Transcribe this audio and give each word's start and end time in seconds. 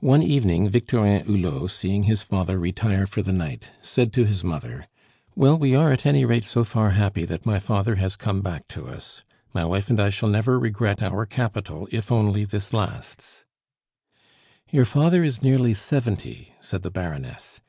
One 0.00 0.22
evening 0.22 0.70
Victorin 0.70 1.22
Hulot, 1.26 1.70
seeing 1.70 2.04
his 2.04 2.22
father 2.22 2.58
retire 2.58 3.06
for 3.06 3.20
the 3.20 3.30
night, 3.30 3.72
said 3.82 4.10
to 4.14 4.24
his 4.24 4.42
mother: 4.42 4.86
"Well, 5.36 5.58
we 5.58 5.74
are 5.74 5.92
at 5.92 6.06
any 6.06 6.24
rate 6.24 6.44
so 6.44 6.64
far 6.64 6.92
happy 6.92 7.26
that 7.26 7.44
my 7.44 7.58
father 7.58 7.96
has 7.96 8.16
come 8.16 8.40
back 8.40 8.66
to 8.68 8.86
us. 8.88 9.22
My 9.52 9.66
wife 9.66 9.90
and 9.90 10.00
I 10.00 10.08
shall 10.08 10.30
never 10.30 10.58
regret 10.58 11.02
our 11.02 11.26
capital 11.26 11.86
if 11.92 12.10
only 12.10 12.46
this 12.46 12.72
lasts" 12.72 13.44
"Your 14.72 14.86
father 14.86 15.22
is 15.22 15.42
nearly 15.42 15.74
seventy," 15.74 16.54
said 16.62 16.80
the 16.82 16.90
Baroness. 16.90 17.60